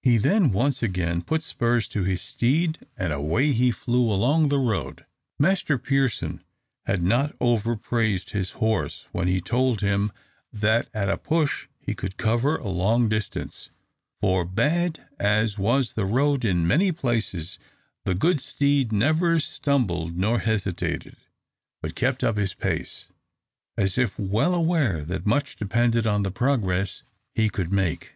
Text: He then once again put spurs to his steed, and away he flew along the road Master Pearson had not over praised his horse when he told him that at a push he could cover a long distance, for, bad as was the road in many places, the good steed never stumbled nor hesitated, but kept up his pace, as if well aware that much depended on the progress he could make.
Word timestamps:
He 0.00 0.16
then 0.16 0.50
once 0.52 0.82
again 0.82 1.20
put 1.20 1.42
spurs 1.42 1.88
to 1.88 2.02
his 2.02 2.22
steed, 2.22 2.86
and 2.96 3.12
away 3.12 3.52
he 3.52 3.70
flew 3.70 4.10
along 4.10 4.48
the 4.48 4.58
road 4.58 5.04
Master 5.38 5.76
Pearson 5.76 6.42
had 6.86 7.02
not 7.02 7.36
over 7.38 7.76
praised 7.76 8.30
his 8.30 8.52
horse 8.52 9.08
when 9.12 9.28
he 9.28 9.42
told 9.42 9.82
him 9.82 10.10
that 10.50 10.88
at 10.94 11.10
a 11.10 11.18
push 11.18 11.66
he 11.78 11.94
could 11.94 12.16
cover 12.16 12.56
a 12.56 12.68
long 12.70 13.10
distance, 13.10 13.68
for, 14.22 14.42
bad 14.46 15.06
as 15.18 15.58
was 15.58 15.92
the 15.92 16.06
road 16.06 16.46
in 16.46 16.66
many 16.66 16.90
places, 16.90 17.58
the 18.06 18.14
good 18.14 18.40
steed 18.40 18.90
never 18.90 19.38
stumbled 19.38 20.16
nor 20.16 20.38
hesitated, 20.38 21.14
but 21.82 21.94
kept 21.94 22.24
up 22.24 22.38
his 22.38 22.54
pace, 22.54 23.08
as 23.76 23.98
if 23.98 24.18
well 24.18 24.54
aware 24.54 25.04
that 25.04 25.26
much 25.26 25.56
depended 25.56 26.06
on 26.06 26.22
the 26.22 26.30
progress 26.30 27.02
he 27.34 27.50
could 27.50 27.70
make. 27.70 28.14